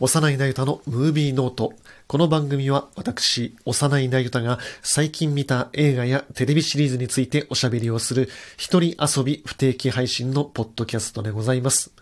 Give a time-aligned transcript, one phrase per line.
[0.00, 1.74] 幼いなゆたのムービーノート。
[2.06, 11.92] この番組は私、幼いなゆたが最近見た映画やテレビシリーズについておしゃべりをする一人遊び不定期配信のポッドキャストでございます。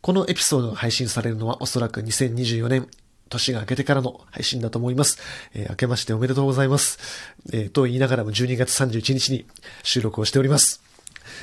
[0.00, 2.86] このエピソードが配信されるのはおそらく2024年
[3.28, 5.18] 年が明けてからの配信だと思います。
[5.54, 7.00] えー明けましておめでとうございます。
[7.52, 9.44] えーと言いながらも12月31日に
[9.82, 10.87] 収録をしております。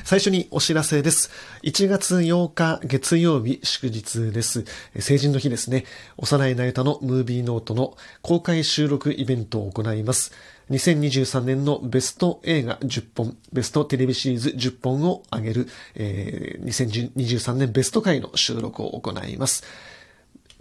[0.04, 1.30] 最初にお知らせです。
[1.62, 4.64] 1月8日月曜日祝日です。
[4.98, 5.84] 成人の日ですね。
[6.16, 10.32] 幼いなゆたのムービーノートの公開収録イベントを行います。
[10.70, 19.64] 2023年のベスト映画10本、ベストテレビシリーズ10本を上げる、えー2023年ベスト回の収録を行います。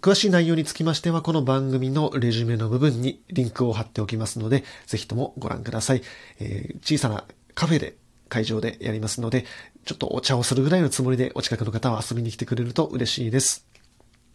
[0.01, 6.03] 詳しい内容につきましては、この番組のレジュメの部分にリンクを貼っておきますので、ぜひともご覧ください。
[6.39, 7.95] えー小さなカフェで
[8.29, 9.45] 会場でやりますので、
[9.85, 13.65] ちょっとお茶をするぐらいのつもりでお近くの方は遊びに来てくれると嬉しいです。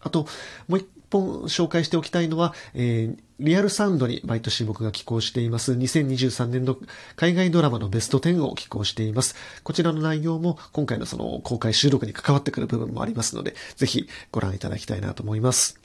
[0.01, 0.27] あと、
[0.69, 6.77] もう一本紹介しておきたいのは、えーリアルサウンドに毎年僕が寄稿しています2023年の
[7.17, 9.35] 海外ドラマのベスト10を寄稿しています。
[9.65, 15.81] こちらの内容も今回のその公開収録に関わってくる部分もありますので、ぜひご覧いただきたいなと思います。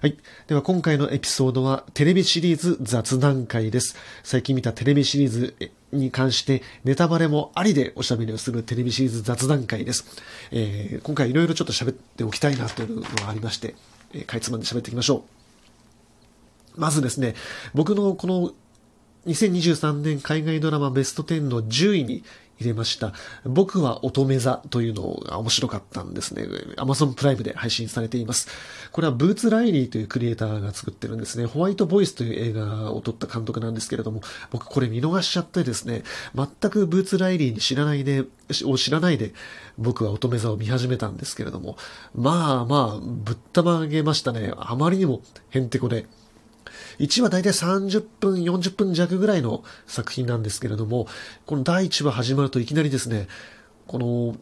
[0.00, 0.16] はい。
[0.48, 3.96] では今回のエピソードはテレビシリーズ雑談会です。
[4.22, 5.54] 最近見たテレビシリーズ
[5.94, 10.04] に関してネタバレもありでおしゃべりをするテレビシリーズ雑談会です。
[10.50, 13.74] えー今回いろいろちょっと喋っておきたいなというのがありまして、
[14.12, 15.24] えーかいつまんで喋っていきましょ
[16.76, 16.80] う。
[16.80, 17.34] まずですね、
[17.72, 18.52] 僕のこの
[19.26, 22.24] 2023年海外ドラマベスト10の10位に
[22.58, 23.12] 入れました。
[23.44, 26.44] 僕は乙女座というのが面白かったんですね。
[26.76, 28.48] Amazon プライムで配信されています。
[28.92, 31.46] これはブーツ・ライリーというクリエイターが作ってるんですね。
[31.46, 38.24] ホワイト・ボイスという映画を撮った監督なんですけれども、僕これ見逃しちゃってですね、全くブーツ・ライリーに知らないで、
[38.64, 39.32] を知らないで、
[39.78, 41.76] 僕は乙女座を見始めたんですけれども、
[42.14, 44.52] まあまあ、ぶったまげましたね。
[44.56, 46.06] あまりにもへんてこで。
[46.98, 51.06] 1話大体30分、40分弱ぐらいの作品なんですけれども、
[51.46, 53.28] この第1話始まるといきなりですね、
[53.86, 54.36] この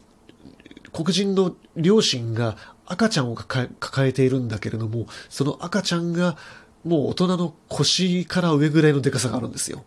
[0.93, 2.57] 黒人の両親が
[2.87, 6.37] 赤ちゃんを抱え抱えているんだけれども、その赤ちゃんが
[6.85, 9.85] もう大人の腰から上ぐらいのデカさがあるんですよ。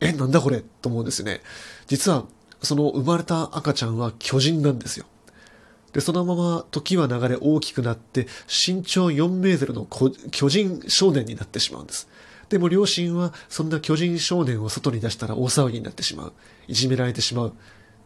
[0.00, 0.60] え、なんだこれ？
[0.60, 1.40] と思うんですよね。
[1.86, 2.24] 実は、
[2.62, 5.06] その生まれた赤ちゃんは巨人なんですよ。
[5.96, 9.86] で、そのまま時は流れ大きくなって、身長4メートルの
[10.30, 12.06] 巨人少年になってしまうんです。
[12.50, 16.32] でも両親はそんな巨人少年を外に出したら大騒ぎになってしまう。
[16.68, 17.54] いじめられてしまう。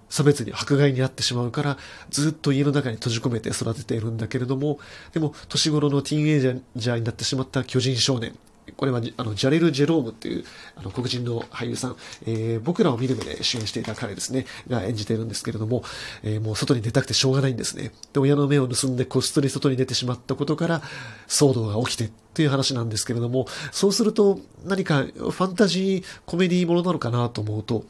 [0.09, 1.79] 差別に迫害にあってしまうから、
[2.11, 4.79] ずっと家の中に閉じ込めて育てているんだけれども、
[5.13, 8.39] でも年頃のティーンエイジャーになってしまった巨人少年。
[8.77, 10.45] これはあのジャレル・ジェロームっていう
[10.77, 15.83] あの黒人の俳優さん、えー僕らを見る目で主演していた彼ですね、が演じているんですけれども、
[16.23, 17.93] えーもう外に出たくてしょうがないんですね。
[18.13, 20.83] で、親の目を盗んでこっそり外に出てしまったことから
[21.29, 27.85] 騒動が起きてっていう話なんですけれども、そうすると何かファンタジーコメディーものなのかなと思うと、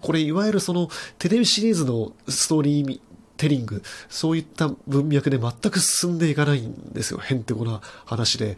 [0.00, 0.88] これいわゆるその
[1.18, 3.00] テレビシリーズのストーリー
[3.36, 7.18] テリング、そういった文脈で全く進んでいかないんですよ。
[7.18, 8.56] へんてこな話で。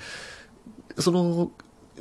[0.98, 1.50] その、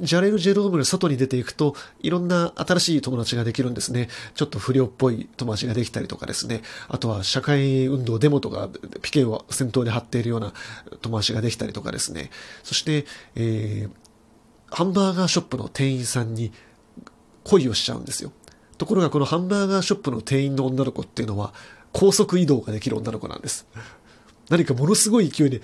[0.01, 4.09] ジャレル・ジェロームの外に出ていくと、いろんな新しい友達ができるんですね。
[4.33, 6.61] ちょっと不良っぽい友達ができたりとかですね。
[6.89, 8.69] あとは社会運動、デモとか、
[9.01, 10.53] ピケを先頭で張っているような
[11.01, 12.29] 友達ができたりとかですね。
[12.63, 16.51] そして、えー、ハンバーガーショップの店員さんに
[17.45, 18.33] 恋をしちゃうんですよ。
[18.77, 21.53] ところがこのハンバーガーショップの店員の女の子っていうのは
[21.93, 23.65] 高速移動ができる女の子なんです。
[24.49, 25.61] 何かものすごい勢いで、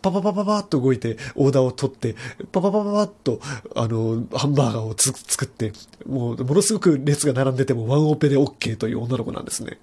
[0.00, 2.14] パパパパパッと動いて、オーダーを取って、
[2.52, 3.40] パパパパパッと、
[3.74, 5.72] あの、ハンバーガーをつ作って、
[6.06, 9.78] もう、ものすごく列が並んでてもワンオペで OK という女の子なんですね。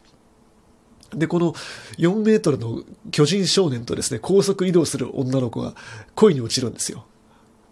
[1.14, 1.54] で、この
[1.98, 5.74] 4メートルの巨人少年とですね、高速移動する女の子が
[6.16, 7.06] 恋に落ちるんですよ。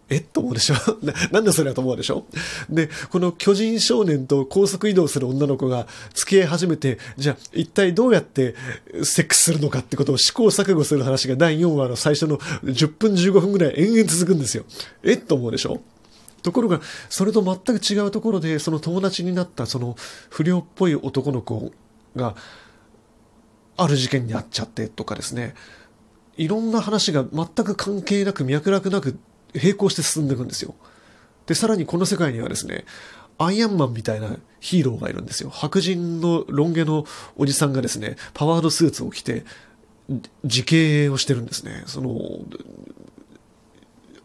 [0.10, 0.18] え？
[0.18, 0.76] っと思うでしょ？
[1.04, 2.26] ななんでそれだと思うでしょ？
[2.70, 8.56] で、この巨人少年と高速移動する女の子が付き合い始めて、じゃあ一体どうやって
[9.04, 14.66] セックスするのかってことを試行錯誤する話が第4話の最初の10分15分ぐらい延々続くんですよ。
[15.04, 15.14] え？
[15.14, 15.82] っと思うでしょ？
[16.42, 16.80] ところが、
[17.10, 19.96] それと全く違うところで、その友達になったその
[20.30, 21.72] 不良っぽい男の子
[22.16, 22.36] が、
[23.76, 25.54] ある事件に遭っちゃってとかですね、
[26.38, 29.18] いろんな話が全く関係なく脈絡なく
[29.54, 30.76] 並行して進んでいくんですよ。
[31.46, 32.86] で、さらにこの世界にはですね、
[33.38, 35.50] アイアンマンみたいなヒーローがいるんですよ。
[35.50, 37.06] 白人のロン毛の
[37.38, 39.46] おじさんがですね、パワードスーツを着て、
[40.44, 41.84] 自警をしてるんですね。
[41.86, 42.20] その、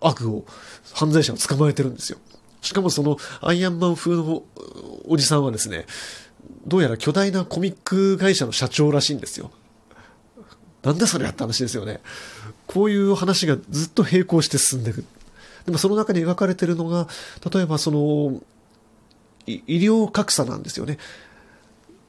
[0.01, 0.45] 悪を、
[0.93, 2.19] 犯罪者を捕まえてるんですよ。
[2.61, 4.43] しかもそのアイアンマン風の
[5.07, 5.87] おじさんはですね、
[6.67, 9.51] どうやら巨大なコミック会社の社長らしいんですよ。
[10.85, 12.01] なんだそれやった話ですよね。
[12.67, 15.05] こういう話がずっと並行して進んでいく。
[15.65, 17.09] でもその中に描かれてるのが、
[17.51, 18.43] 例えばその、
[19.47, 20.99] 医療格差なんですよね。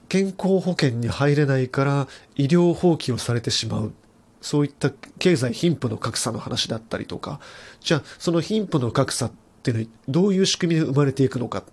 [0.10, 3.94] 健康保険に入れないから医療放棄をされてしまう。
[4.42, 7.39] そういった経済貧富の格差の話だったりとか、
[7.81, 9.31] じゃあその貧富の格差っ
[9.63, 11.63] ていうのはどういう仕組みで生まれていくのか。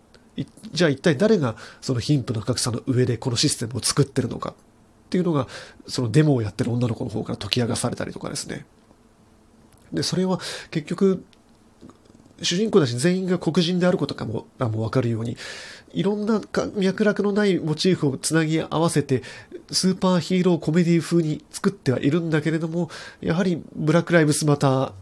[0.72, 4.54] じゃあ一体誰がその貧富の格差の上でこのシステムを作ってるのか
[5.12, 5.46] っていうのが、
[5.86, 8.64] そのデモをやってる女の子の方から解き明かされたりとかですね。
[9.92, 11.22] で、それは結局、
[12.40, 15.36] 主人公たち全員が黒人であることかも、もわかるように、
[15.92, 16.40] いろんな
[16.76, 19.22] 脈絡のないモチーフをつなぎ合わせて、
[19.70, 22.88] スーパーヒーローコメディ風に作ってはいるんだけれども、
[23.20, 24.92] やはりブラック・ライブスマター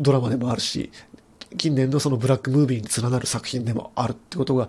[0.00, 0.90] ドラマでもあるし、
[1.56, 4.68] 近年のそのブラックムービーに連なる作品でもあるってことが、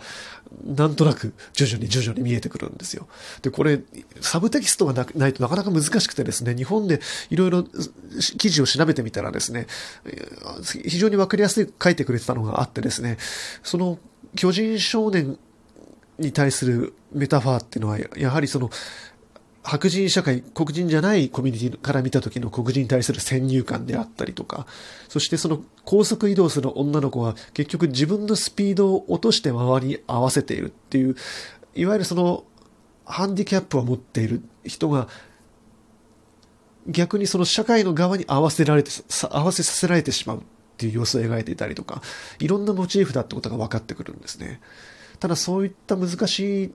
[0.64, 3.08] なんとなく徐々に徐々に見えてくるんですよ。
[3.42, 3.82] で、これ、
[4.22, 7.64] サブテキストがなないとなかなか難しくてですね、日本でいろいろ
[8.38, 9.68] 記事を調べてみたらですね、
[10.84, 13.18] 非常にわかりやすい書いてくれてたのがあってですね、
[13.64, 14.00] その
[14.36, 15.38] 巨人少年
[16.20, 18.70] に対するメタファーっていうのは、やはりその、
[19.66, 24.68] 白人社会、黒人じゃないコミュニティから見た時の黒人に対する先入観であったりとか、
[25.10, 31.16] そしてその高速移動する女の子は結局自分のスピードを落として周りに合わせているっていう、
[31.74, 32.44] いわゆるその
[33.06, 35.08] ハンディキャップを持っている人が
[36.88, 38.92] 逆にその社会の側に合わせられて、
[39.32, 40.42] 合わせさせられてしまうっ
[40.78, 42.04] ていう様子を描いていたりとか、
[42.38, 44.62] いろんなモチーフだってことが分かってくるんですね。
[45.26, 46.74] ただそういった難しい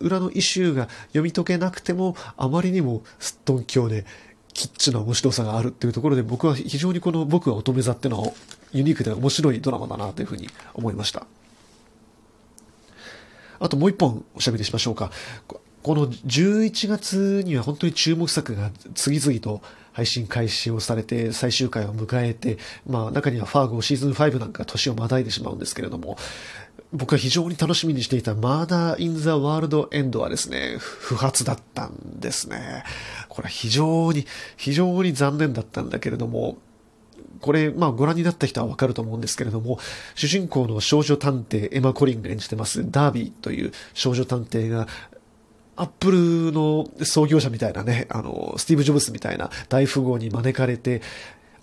[0.00, 4.04] 裏のイシューが読み解けなくても、あまりにもすっとんきょうで、
[4.52, 8.32] キッチな面白さがあるっていうところで、僕は非常にこの僕は乙女座っていうのは
[8.72, 11.24] ユニークで面白いドラマだなというふうに思いました。
[13.60, 15.12] あともう一本おしゃべりしましょうか。
[15.84, 19.62] この11月には本当に注目作が次々と
[19.92, 22.58] 配信開始をされて最終回を迎えて、
[22.88, 26.16] まあ中にはファーゴシーズン5なんか年をまたいでしまうんですけれども、
[26.94, 32.84] 僕が非常に楽しみにしていたマーダー・イン・ザ・ワールド・エンドはですね、不発だったんですね。
[33.28, 34.26] これは非常に、
[34.56, 36.56] 非常に残念だったんだけれども、
[37.40, 39.80] これ、まあご覧になった人はわかると思うんですけれども、
[40.14, 44.86] 主人公の少女探偵エマ・コリンが演じてます、ダービーという少女探偵が、
[45.74, 51.02] アップルの創業者みたいなね、あの、スティーブ・ジョブスみたいな大富豪に招かれて、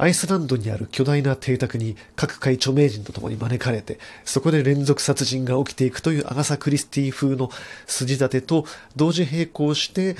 [0.01, 7.51] アイスランドにある巨大な邸宅に各界著名人と共に招かれて、そこで連続殺人が起きていくというアガサ・クリスティ風の
[7.85, 8.65] 筋立てと
[8.95, 10.15] 同時並行して、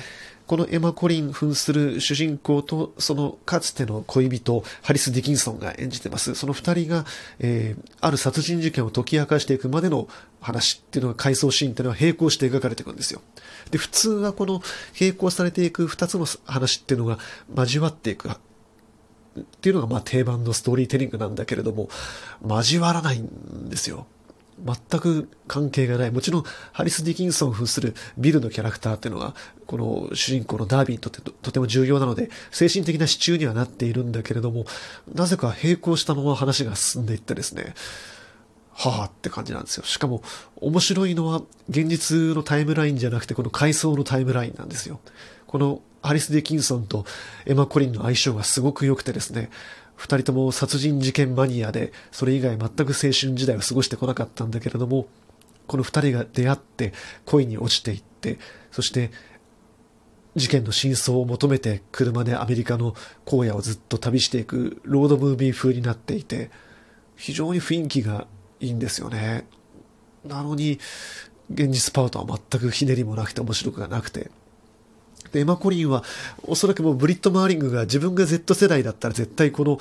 [0.46, 6.36] このエマ・コリン扮する主人公と、そのかつての恋人、ハリス・ディキンソンが演じてます。
[6.36, 7.04] その二人が、
[7.40, 10.06] えー、ある殺人事件を解き明かしていくまでの
[10.40, 13.20] 話っていうのが、回想シーンっていうのは並行して描かれていくんですよ。
[13.72, 14.62] で、普通はこの
[15.00, 17.18] 並行されていく二つの話っていうのが
[17.56, 18.28] 交わっていく
[19.38, 21.88] っていうのがまあ定番のストーリーテリングなんだけれども、
[22.46, 24.06] 交わらないんですよ。
[24.64, 26.10] 全く関係がない。
[26.10, 29.34] もちろん、ハリス・ディキンソン扮するビルのキャラクターっていうのが、
[29.66, 34.66] この主人公のダービーにとってとても重要なので、精神的な支柱にはなっているんだけれども、
[35.12, 37.74] なぜか並行したまま話が進んでいってですね、
[38.74, 39.84] はあって感じなんですよ。
[39.84, 40.22] しかも、
[40.56, 45.00] 面白いのは、現実のタイムラインじゃなくて、この回想のタイムラインなんですよ。
[45.46, 47.04] このアリス・ディキンソンと
[47.46, 49.50] エマ・コリンの相性がすごく良くてですね、
[49.94, 55.06] 二人とも殺人事件マニアで、それ以外全く青春時代を過ごしてこなかったんだけれども、
[55.66, 56.92] この二人が出会って
[57.24, 58.38] 恋に落ちていって、
[58.70, 59.10] そして
[60.34, 62.94] 事件の真相を求めて車でアメリカの
[63.26, 66.50] 荒野をずっと旅していくロードムービー風になっていて、
[67.16, 68.26] 非常に雰囲気が
[68.58, 69.46] いいんですよね。
[70.24, 70.78] なのに、
[71.52, 74.30] 現実パウトは全くひねりもなくて面白くがなくて、
[75.32, 76.04] で、エマ・コリンは、
[76.44, 79.78] おそらくもうブリット・マーリングが自分が Z 世代だったら絶対この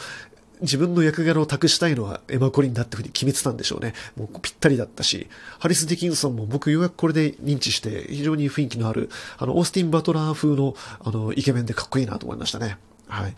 [0.61, 3.93] 自分の役柄を託したいのはエマ・コリンだってふうに決めてたんでしょうね。
[4.15, 5.27] もうぴったりだったし、
[5.59, 12.77] ハリス・ディキンソンも僕ようやくこれで認知して非常に雰囲気のある、あの、オースティン・バトラー風の、あの、イケメンでかっこいいなと思いましたね。
[13.07, 13.35] はい。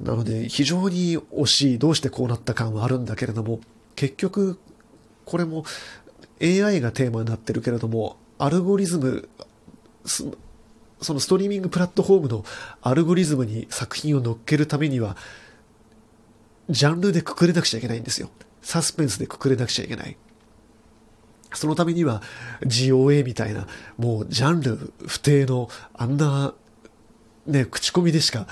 [0.00, 3.60] なので、非常に惜しい、どうしてこうなった感はあるんだけれども、
[3.96, 4.58] 結局、
[5.24, 5.64] これも
[6.40, 9.28] AI がテーマになってるけれども、アルゴリズム、
[11.04, 12.44] そのストリーミングプラットフォームの
[12.82, 15.16] アルゴリズムに作品を乗っけるためには、
[16.68, 18.30] ジャンルでくくれなくちゃいけないんですよ。
[18.62, 20.16] サスペンスでくくれなくちゃいけない。
[21.52, 22.22] そのためには
[22.62, 26.54] GOA みたいな、もうジャンル不定の、あんな、
[27.46, 28.46] ね、口コミでしか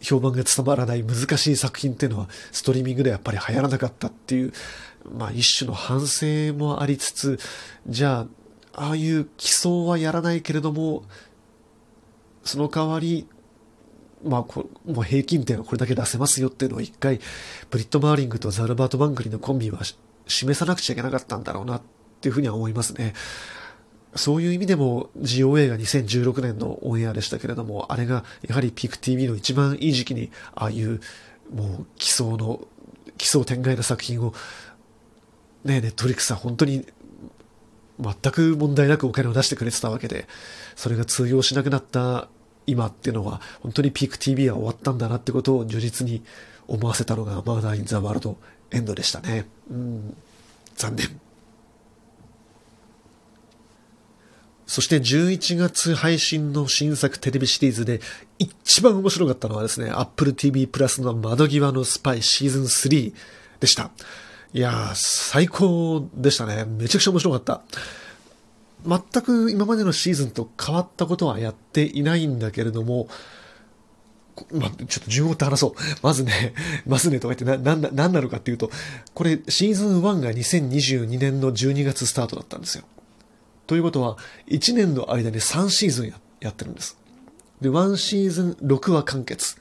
[0.00, 4.52] 評判が伝わらない難しい作品っていうのは、ストリーミングではやっぱり流行らなかったっていう、
[5.16, 7.38] まあ一種の反省もありつつ、
[7.86, 8.26] じゃ
[8.74, 11.04] あ、ああいう基礎はやらないけれども、
[12.48, 13.28] その代わり、
[14.24, 17.20] まあこ、もう平均点はこれだけ出せますよっていうのを一回、
[17.70, 19.80] ブリット・マーリングとザルバート・バンクリーのコンビは
[20.26, 21.82] 示さなくちゃいけなかったんだろうなっ
[22.20, 23.14] ていうふうには思いますね。
[24.14, 31.00] そういう意味でも GOA が2016年のオンエアでしたけれども、あれがやはりピーク TV の一番いい時期に、ああいう
[31.54, 32.66] もう奇想の、
[33.18, 34.32] 奇想天外な作品を、
[35.64, 36.86] ね、ネットフリックスは本当に
[38.00, 40.26] 全く問題なくお金を出してくれてたわけで、
[40.76, 42.28] それが通用しなくなった
[42.68, 46.22] 今っていうのは、本当にピーク TV は終わったんだなってことを如実に
[46.66, 48.36] 思わせたのが、マーダー・イン・ザ・ワールド・
[48.70, 49.46] エンドでしたね。
[49.70, 50.16] うん、
[50.76, 51.20] 残念。
[54.66, 58.02] そして11月配信の新作テレビシリーズで
[58.38, 63.14] 一番面白かったのはですね、Apple TV プラスの窓際のスパイシーズン3
[63.60, 63.90] でした。
[64.52, 66.66] いやー、最高でしたね。
[66.66, 67.62] めちゃくちゃ面白かった。
[68.86, 73.08] 全く今までのシーズンと変わったことはやっていないんだけれども、
[74.52, 75.72] まちょっと順を追って話そう。
[76.02, 76.54] まずね、
[76.86, 78.70] まずねとか言ってな、な、なんなのかっていうと、
[79.14, 82.84] これシーズン1が2022年の12月スタートだったんですよ。
[83.66, 84.16] ということは、
[84.48, 86.96] 1年の間に3シーズンややってるんです。
[87.60, 89.56] で、1シーズン6話完結。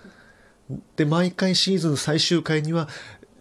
[0.96, 2.88] で、毎回シーズン最終回には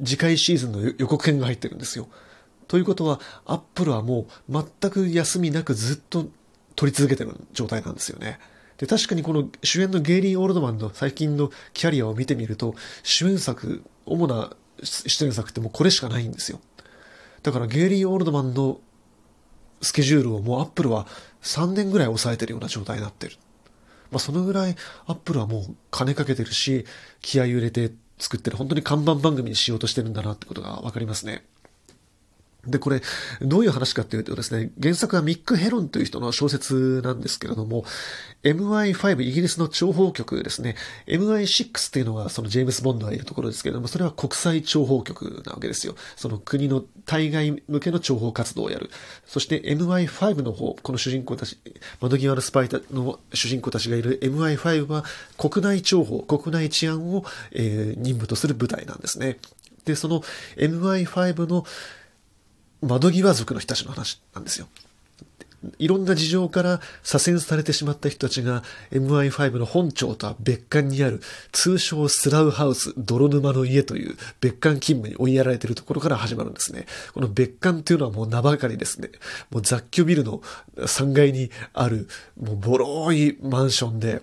[0.04, 2.09] 次回シーズンの予告編が入ってるんですよ。
[2.68, 6.28] ということは、アップルはもう全く休みなくずっと
[6.75, 8.38] 撮り続けてる状態なんですよね。
[8.78, 16.61] で、確かにこの主演のゲイリー・オールドマンの最近のキャリアを見てみると、主演作、主な出演作ってもうこれしかないんですよ。
[17.42, 18.80] だからゲイリー・オールドマンの
[19.80, 21.06] スケジュールをもうアップルは
[21.42, 23.37] 3年ぐらい抑えてるような状態になってる。
[24.11, 26.85] まあそのぐらいアップルはもう金かけてるし、
[27.20, 31.44] 気合い入れて作ってる本当に看板番組にしようとしてるんだなってことがわかりますね。
[32.66, 33.02] で、これ、
[33.42, 37.85] どういう話かっていうとですね、原作はミック・ヘロンという人の小説なんですけれども、
[38.42, 45.94] MI5、イギリスの諜報局ですね、MI6 っていうのがそのジェームス・ボンドがいるところですけれども、それは国際諜報局なわけですよ。
[46.16, 48.90] その国の対外向けの諜報活動をやる。
[49.26, 51.58] そして MI5 の方、この主人公たち、
[52.00, 55.04] 窓際のスパイの主人公たちがいる MI5 は
[55.38, 59.38] 国内諜報、国内治安を、えー、任務とする部隊なんですね。
[59.85, 60.20] で、その
[60.56, 61.64] MI5 の
[62.83, 64.68] 窓際族の人たちの話なんですよ。
[65.78, 76.87] いろんな事情から左遷されてしまった人たちが MI5 の本庁とは別館にある通称スラウハウス、泥沼の家という別館勤務に追いやられているところから始まるんですね。
[77.14, 79.11] この別館っていうのはもう名ばかりですね。
[79.50, 80.40] もう雑居ビルの
[80.76, 82.09] 3階にある
[82.40, 84.23] もうボロいマンションで、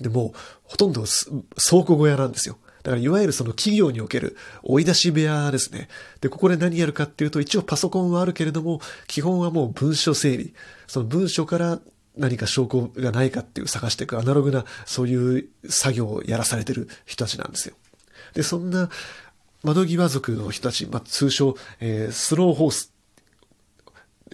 [0.00, 2.58] でもほとんど倉庫小屋なんですよ。
[2.82, 5.88] だからいわゆるその企業における追い出し部屋ですね。
[6.20, 10.54] で、ここで何やるかっていうと、一応パソコンはあるけれども、基本はもう文書整理。
[10.86, 11.80] その文書から
[12.16, 17.74] 何か証拠がないかっていう探していくアナログなそういう作業をやらされてる人たちなんですよ。
[18.34, 18.90] で、そんな
[19.62, 22.92] 窓際族の人たち、まあ、通称、えー、スローホース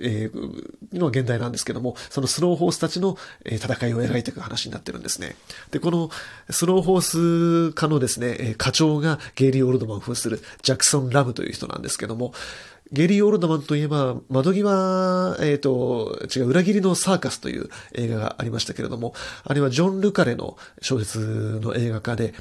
[0.01, 5.37] えー、の現代なんですけども、そのスローホースたちの、え戦いを描いていく話になってるんですね。
[5.71, 6.11] で、この
[6.51, 12.33] スローホース家のですね、課長がゲイリー・オールドマンを扮するジャクソン・ラムという人なんですけども、
[12.93, 22.35] ゲリー・オールドマンといえば、窓際、えっ、ー、と、違う、裏切りのサーカスという映画がありましたけれども、あれはジョン・ルカレの小説の映画化で、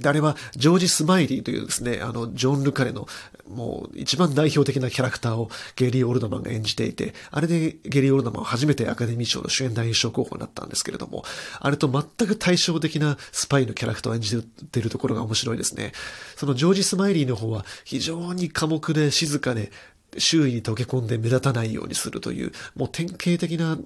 [0.00, 3.06] で、あれは、ジョージ・スマイリーというですね、あの、ジョン・ルカレの、
[3.48, 11.24] もう、一番代表的なキャラクターをゲリー・オルドマンが演じていて、あれでゲリー・オルドマンは初めてアカデミー賞の主演男優賞候補になったんですけれども、
[11.60, 15.92] あれと全く対照的なスパイのキャラクターを演じているところが面白いですね。
[16.36, 19.70] そのジョージ・スマイリーの方は、非常に寡黙で静かで、
[20.18, 23.78] 周囲に溶け込んで目立たないようにするという、もう典型的な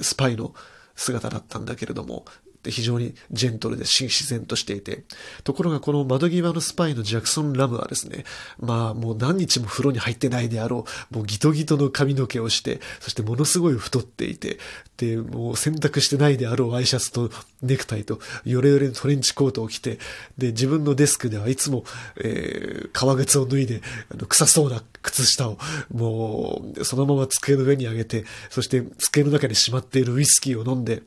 [0.00, 0.54] スパイの
[0.94, 2.24] 姿だったんだけれども、
[2.64, 5.04] って非常にジェントルで自然としていて、
[5.44, 8.24] ところがこの窓際のスパイのジャクソン・ラムはですね、
[8.58, 14.58] まあもう何日も風呂に入ってないであろう、もうギトギトの髪の毛をして、そしてものすごい太っていて、
[14.96, 17.30] で、もう洗濯してないであろうワイシャツと
[17.60, 19.98] ネクタイとヨレヨレのトレンチコートを着て、
[20.38, 21.84] で、自分のデスクではいつも、
[22.16, 25.58] えー、革靴を脱いで、あの、臭そうな靴下を、
[25.92, 31.02] もう、そのまま机の上に上げて、そして机の中にしまっているウイスキーを飲んで、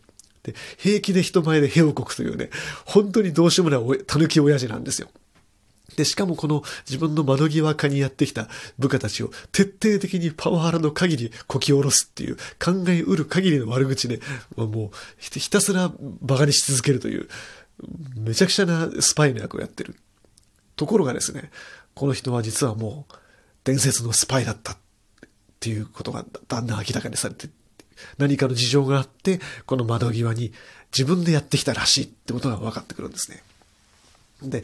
[0.47, 2.49] で、平気で人前で屁をこくというね、
[2.85, 5.09] 本当にどうしようもない狸親父なんですよ。
[5.95, 14.19] で、しかもこの自分の窓際下にやってきた部下たちを徹底的にパワハラの限りこき下ろすっていう考えうる限りの悪口で、
[14.55, 17.27] もうひたすら馬鹿にし続けるという、
[18.17, 19.95] めちゃくちゃなスパイの役をやってる。
[20.75, 21.51] ところがですね、
[21.95, 23.13] この人は実はもう
[23.63, 24.77] 伝説のスパイだったっ
[25.59, 27.49] ていうことがだんだん明らかにされて
[28.17, 30.53] 何かの事情があって、この窓際に
[30.91, 33.43] 自分でやってきたらしいってことが分かってくるんですね。
[34.41, 34.63] で、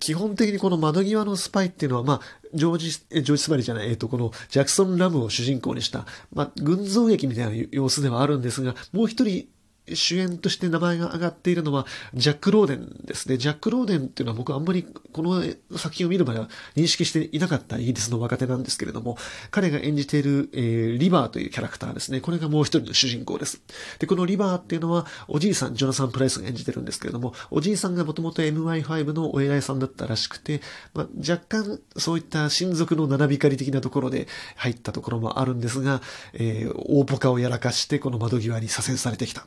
[0.00, 2.20] 基本的にこの窓際のスパイっていうのは、まあ、
[2.54, 9.46] ジョージ、ジョージ・スマリじゃない、えっ、ー、と、このジャクソン・ラムを主人公にした、まあ、群像劇みたいな様子ではあるんですが、もう一人
[9.88, 13.36] 主演として名前が挙がっているのは、ジャック・ローデンですね。
[13.36, 15.42] ジャック・ローデンっていうのは僕あんまりこの
[15.76, 19.16] 作品を見る前は認識していなかったイギリスの若手なんですけれども、
[19.50, 22.20] 彼が演じている、えー、リバーというキャラクターですね。
[22.20, 23.60] これがもう一人の主人公です。
[23.98, 30.60] で、このリバーっていうのは、おじいさん、ジョナサン・プライスが演じてるんですけれども、おじいさんがもともと MI5 のお偉いさんだったらしくて、
[30.94, 36.00] まあ、若干そういった親族の七光り的なところで入ったところもあるんですが、
[36.34, 39.46] えー、大ポカをやらかしてこの窓際に左遷されてきた。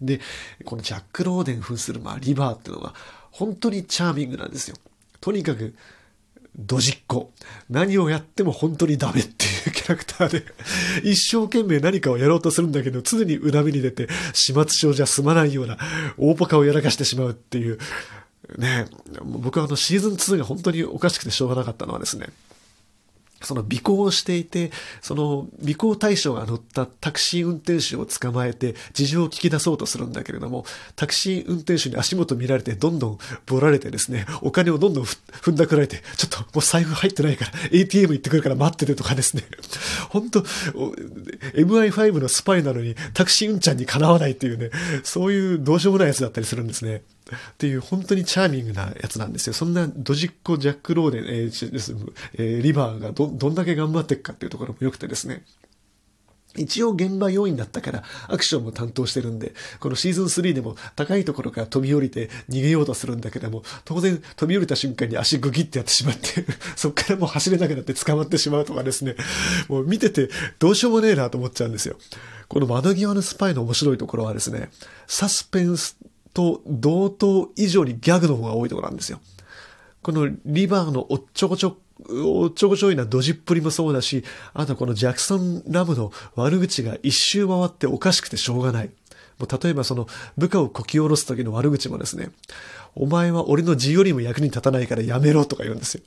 [0.00, 0.20] で、
[0.64, 2.94] このジャック・ローデン扮する、まあ、リバーっていうのが、
[3.30, 4.76] 本当にチャーミングなんですよ。
[5.20, 5.74] とにかく、
[6.56, 7.32] ドジっ子。
[7.70, 10.44] 何をやっても本当にダメっていう キャラクターで、
[11.04, 15.78] 一生懸命何かをやろうとするんだけど、常に恨みに出て、始末書じゃ済まないような、
[16.16, 17.78] 大ポカをやらかしてしまうっていう、
[18.56, 18.86] ね、
[19.22, 22.28] 僕はあのシーズン2が本当におかしくてしょうがなかったのはですね、
[23.40, 30.64] その尾行をしていて、その尾行対象が乗ったタクシー運転手を捕まえて事情を聞き出そうとするんだけれども、
[30.96, 39.44] タクシー運転手に足元見られてどんどんボられてですね、お金をどんどん踏んだくられて、ちょっともう財布入ってないから ATM 行ってくるから待っててとかですね、
[40.08, 44.70] 本当 MI5 のスパイなのにタクシー運ちゃんにかなわないっていうね、
[45.04, 47.02] そういうどうしようもないやつだったりするんですね。
[47.28, 49.52] っていう本当にチャーミングなやつなんですよ。
[49.52, 55.44] そんなドジッコ・ジャック・ローデン、えーえー、リバーがど、どんだけ頑張っていくかっていうところも良くてですね。
[56.56, 66.44] 一応現場要員だったからアクションも担当してるんで、このシーズン3でも高いところから飛び降りて逃げようとするんだけども、当然飛び降りた瞬間に足グギってやってしまって
[66.76, 69.14] そっからもう走れなくなって捕まってしまうとかですね、
[69.68, 71.96] もう見ててどうしようもねえなと思っちゃうんですよ。
[72.48, 74.70] この窓際のスパイの面白いところはですね、
[75.06, 75.96] サスペンス
[76.32, 79.20] と同等以上にギャグの方が多いところなんですよ。
[80.02, 81.76] このリバーのおっちょこちょ、
[82.08, 88.90] おちょこちょいなドジっぷりもそうだし、あとこのジャクソン・ラムの悪口が一周回っておかしくてしょうがない。
[89.38, 92.30] もう例えばその部下をこき下ろす時の悪口もですね、
[92.96, 96.02] お前は俺の字よりも役に立たないからやめろとか言うんですよ。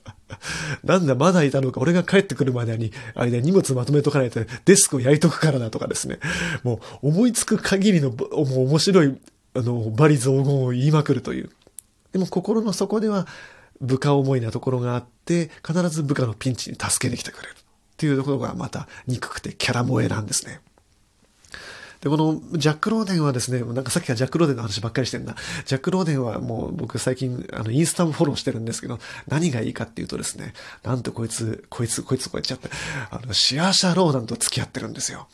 [0.84, 6.18] なんだ、まだいたのか、俺が帰ってくるまでに、間に荷物まとめとかないとデスクを焼いとくからなとかですね。
[6.62, 9.16] もう思いつく限りの、面白い
[9.54, 11.50] あの、バリ雑言を言いまくるという。
[12.12, 13.26] でも心の底では
[13.82, 17.54] 部下思いなところがあって、必ず部下のピンチに助けに来てくれる。
[17.54, 17.54] っ
[18.02, 20.60] ていうところがまた憎くてキャラ萌えなんですね。
[22.00, 25.36] で、このジャック・ローデンはですね、なんかさっきからジャック・ローデンの話ばっかりしてんだ。
[25.66, 32.70] ジャック・ローデンはもう僕最近、あの、インスタもフォローしてるんですけど、何がいいかっていうとですね、なんとこいつ、こいつ、こいつ、こいつやって、
[33.10, 35.28] あの、シアーシャ・ローダンと付き合ってるんですよ。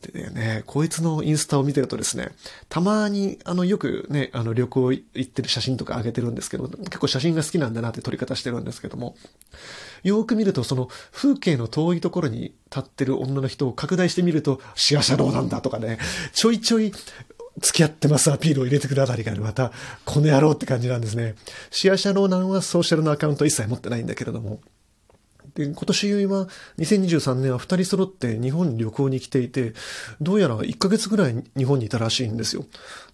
[0.00, 2.30] でね、こいつのインスタを見てるとですね、
[2.68, 9.16] たまに、あの、よくね、あの、旅行行ってる写真とか上げてるんですけど、結構写真が好きなんだなって撮り方してるんですけども、
[10.04, 15.98] よく見ると、その、風景の遠いところに立ってる女の人を拡大してみると、シアシャローなんだとかね、
[16.32, 16.92] ちょいちょい、
[17.60, 19.72] 付き合ってますアピールを入れてくるあたりがまた、
[20.04, 21.34] この野郎って感じなんですね。
[21.70, 24.60] シアシャローナンはソーシャルのアカウント一切持ってないんだけれども、
[25.58, 29.74] で、今年は、2023年は2人揃って日本に旅行に来ていて、
[30.20, 32.64] どうやら1ヶ月ぐらい日本にいたらしいんですよ。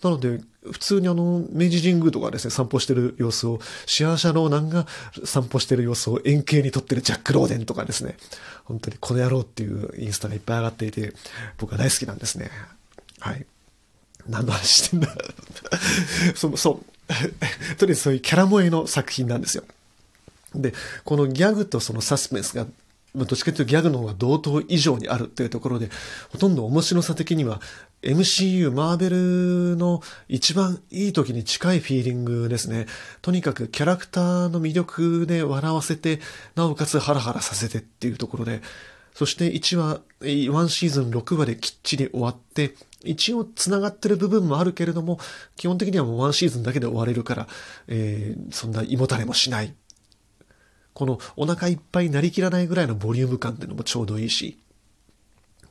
[0.03, 4.87] なので、普通にあの、明治神宮とかですね、散歩してる様子を、シアーシャローナンが
[5.25, 8.19] 散歩してる様子を円形に撮ってるジャック・ローデンとかですね、
[8.65, 11.15] 本当にこの野郎っていうインスタがいっぱい上がっていて、
[11.57, 12.51] 僕は大好きなんですね。
[13.21, 13.47] はい。
[14.29, 15.09] 何の話してんだ
[16.37, 16.95] そう、そう。
[17.77, 19.65] とりあえずそういうキャラ萌えの作品なんですよ。
[20.55, 22.67] で、このギャグとそのサスペンスが、
[23.15, 25.89] どっちかというとギャグの方が同等以上にあるっていうところで、
[26.31, 27.61] ほとんど面白さ的には
[28.03, 32.87] MCU、マーベルの一番いい時に近いフィーリングですね。
[33.23, 36.21] とにかくキャラクターの魅力で笑わせて、
[36.55, 38.63] なおかつハラハラさせてっていうところで、
[39.15, 45.19] そして1話、1シーズン6話できっちり終わって、一応繋がってる部分もあるけれども、
[45.57, 47.49] 基本的にはもう1シーズンだけで終われるから、
[47.87, 49.75] えー、そんな胃もたれもしない
[50.95, 54.59] このお腹いっぱいになりきらないぐらいのボリューム感っていうのもちょうどいいし。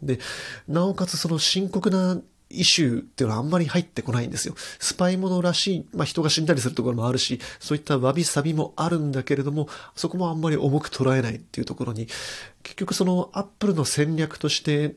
[0.01, 0.19] で、
[0.67, 4.53] なおかつその深刻なイシューっていうのはあんまり入ってこないんですよ。
[4.79, 12.07] スパイものらしい、まあ、人が死んだりするところもあるし、そういったわびさびもあるんだけれども、そこもあんまり重く捉えないっていうところに、
[12.61, 14.95] 結局そのアップルの戦略として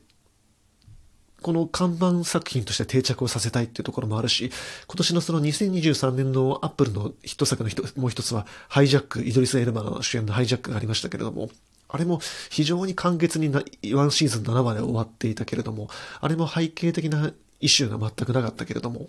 [1.43, 4.51] この看板作品として定着をさせたいっていうところもあるし、
[4.87, 11.51] 今年のその2023年のアップルのヒット作のもう一つは、ハイジャック、イドリス・エルマの主演のハイジャックがありましたけれども、
[11.89, 12.21] あれも
[12.51, 13.49] 非常に簡潔に
[13.95, 15.89] ワンシーズン7話で終わっていたけれども、
[16.21, 19.09] あれも背景的なイシューが全くなかったけれども、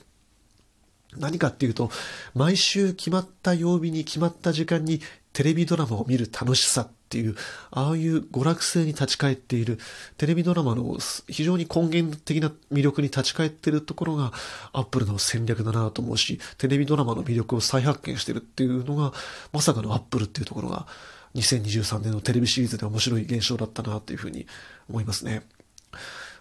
[1.18, 1.90] 何かっていうと、
[2.36, 5.02] 毎週決まった曜日に決まった時間に
[5.34, 7.36] テレビドラマを見る楽しさっっていう、
[7.72, 9.80] ああいう娯楽性に立ち返っている、
[10.18, 10.98] テレビドラマの
[11.30, 14.34] 非常に根源的な魅力に立ち返っているところが、
[14.74, 19.14] アップルの戦略だなと思うし、テレビドラマの魅力を再発見してるっていうのが、
[19.54, 20.86] まさかのアップルっていうところが、
[21.36, 24.46] 2023年のテレビシリーズで面白い現象だったなというふうに
[24.90, 25.44] 思いますね。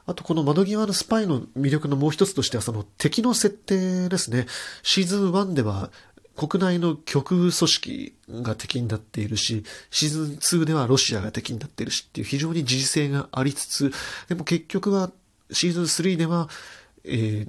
[0.07, 4.47] あとこの窓際のスパイの魅力のもう一つとしてはその敵の設定ですね。
[4.83, 5.91] シーズン1では
[6.37, 10.25] 国内の極右組織が敵になっているし、シーズン
[10.61, 13.93] 2ではロシアが敵になっているしっていう非常に時事性がありつつ、
[14.29, 15.11] でも結局は
[15.51, 16.49] シーズン3では、
[17.05, 17.47] え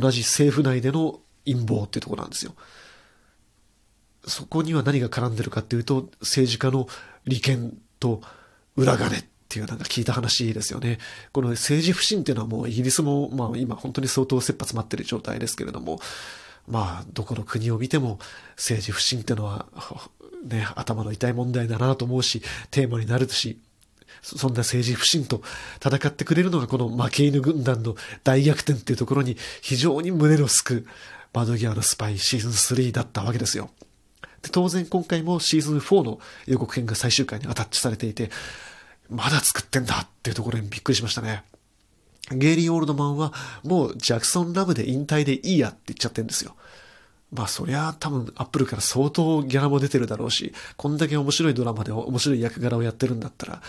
[0.00, 2.54] 同じ政府内での陰謀っていうとこなんですよ。
[4.26, 6.86] そこには何が絡んでるかっていうと、政治家の
[7.24, 8.20] 利権と
[8.76, 10.98] 裏金っていうなんか聞いた話ですよね。
[11.32, 16.00] この政治不信っていうのはもうイギリスも、まあ今本当に相当切羽詰まってる状態ですけれども、
[16.68, 18.18] まあどこの国を見ても
[18.56, 19.66] 政治不信ってのは、
[20.44, 23.58] ね、頭の痛い問題だなと思うし、テーマになるし、
[24.22, 25.42] そんな政治不信と
[25.84, 30.86] 戦ってくれるのがこの負け犬軍団の大逆転っていうところに非常に胸のすく
[31.32, 33.70] 窓際のスパイシーズン3だったわけですよ。
[34.42, 38.30] で当然今回もシーズン4の予告編が最終回にアタッチされていて、
[39.08, 41.42] まだ作ってんだっていうところにびっくりしましたね。
[42.32, 43.32] ゲイリー・オールドマンは
[43.64, 46.56] もうジャクソン・ラブで引退でいいやって言っちゃってんですよ。
[47.32, 53.62] まあそりゃ多分アップルから相当ギャラも出てるだろうし、こんだけ面白いドラマで面白い役柄をやってるんだったら、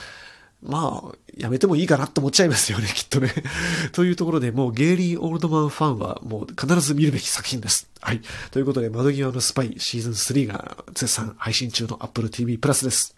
[0.61, 3.33] まあ、やめてもいいかなって思っちゃいますよね、 きっとね。
[3.93, 7.89] というところで、もうゲイリー・オールドマンファンはもう必ず見るべき作品です。
[8.01, 8.21] はい。
[8.51, 13.15] ということで、窓際のスパイシーズン3が絶賛配信中の Apple TV プラスです。